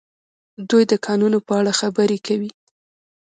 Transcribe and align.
دوی 0.69 0.83
د 0.91 0.93
کانونو 1.05 1.37
په 1.47 1.53
اړه 1.59 1.71
خبرې 1.79 2.17
کوي. 2.27 2.51